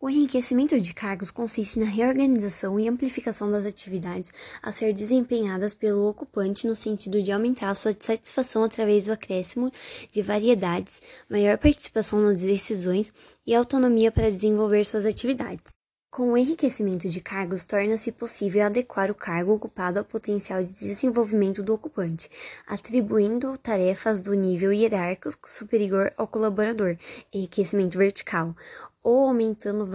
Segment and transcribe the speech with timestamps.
[0.00, 4.32] O enriquecimento de cargos consiste na reorganização e amplificação das atividades
[4.62, 9.72] a ser desempenhadas pelo ocupante no sentido de aumentar a sua satisfação através do acréscimo
[10.12, 13.12] de variedades, maior participação nas decisões
[13.44, 15.74] e autonomia para desenvolver suas atividades.
[16.10, 21.62] Com o enriquecimento de cargos, torna-se possível adequar o cargo ocupado ao potencial de desenvolvimento
[21.62, 22.30] do ocupante,
[22.66, 26.96] atribuindo tarefas do nível hierárquico superior ao colaborador,
[27.32, 28.56] enriquecimento vertical,
[29.02, 29.88] ou aumentando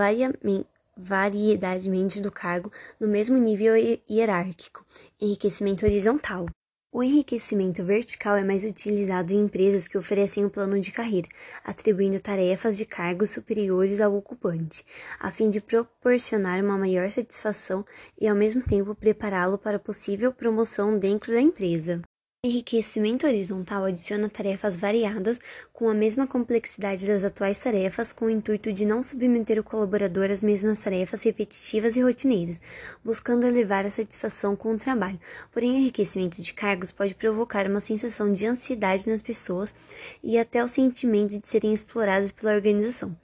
[0.96, 3.76] variedade do cargo no mesmo nível
[4.08, 4.86] hierárquico,
[5.20, 6.46] enriquecimento horizontal.
[6.96, 11.28] O enriquecimento vertical é mais utilizado em empresas que oferecem um plano de carreira,
[11.64, 14.86] atribuindo tarefas de cargos superiores ao ocupante,
[15.20, 17.84] a fim de proporcionar uma maior satisfação
[18.22, 22.00] e, ao mesmo tempo, prepará-lo para possível promoção dentro da empresa.
[22.46, 25.40] Enriquecimento horizontal adiciona tarefas variadas
[25.72, 30.30] com a mesma complexidade das atuais tarefas, com o intuito de não submeter o colaborador
[30.30, 32.62] às mesmas tarefas repetitivas e rotineiras,
[33.02, 35.22] buscando elevar a satisfação com o trabalho.
[35.54, 39.74] Porém, o enriquecimento de cargos pode provocar uma sensação de ansiedade nas pessoas
[40.22, 43.16] e até o sentimento de serem exploradas pela organização.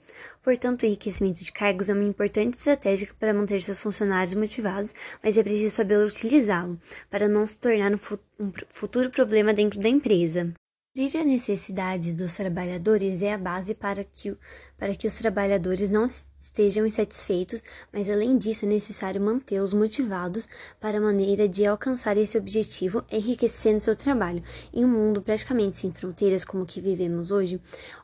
[0.42, 5.36] Portanto, o enriquecimento de cargos é uma importante estratégia para manter seus funcionários motivados, mas
[5.36, 10.54] é preciso saber utilizá-lo para não se tornar um futuro problema dentro da empresa.
[10.92, 14.36] Suprir a necessidade dos trabalhadores é a base para que,
[14.76, 20.48] para que os trabalhadores não estejam insatisfeitos, mas além disso é necessário mantê-los motivados
[20.80, 24.42] para a maneira de alcançar esse objetivo, enriquecendo seu trabalho.
[24.74, 27.60] Em um mundo praticamente sem fronteiras como o que vivemos hoje,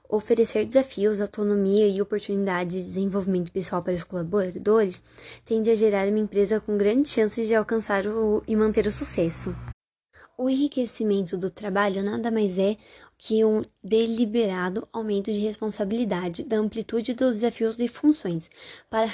[0.08, 5.02] oferecer desafios, autonomia e oportunidades de desenvolvimento pessoal para os colaboradores
[5.44, 9.52] tende a gerar uma empresa com grandes chances de alcançar o, e manter o sucesso.
[10.38, 12.76] O enriquecimento do trabalho nada mais é
[13.16, 18.50] que um deliberado aumento de responsabilidade da amplitude dos desafios e funções.
[18.90, 19.08] Para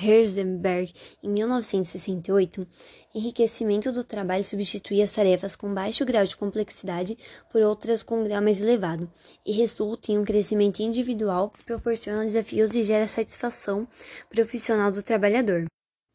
[0.00, 2.64] Heisenberg, em 1968,
[3.12, 7.18] enriquecimento do trabalho substitui as tarefas com baixo grau de complexidade
[7.50, 9.10] por outras com um grau mais elevado,
[9.44, 13.88] e resulta em um crescimento individual que proporciona desafios e gera satisfação
[14.30, 15.66] profissional do trabalhador.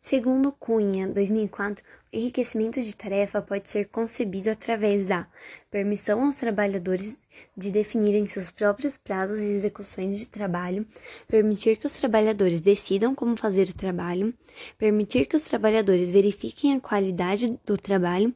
[0.06, 1.82] Segundo Cunha, 2004,
[2.12, 5.26] o enriquecimento de tarefa pode ser concebido através da
[5.72, 7.18] permissão aos trabalhadores
[7.56, 10.86] de definirem seus próprios prazos e execuções de trabalho,
[11.26, 14.34] permitir que os trabalhadores decidam como fazer o trabalho,
[14.78, 18.36] permitir que os trabalhadores verifiquem a qualidade do trabalho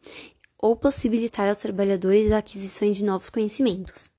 [0.57, 4.09] ou possibilitar aos trabalhadores a aquisição de novos conhecimentos.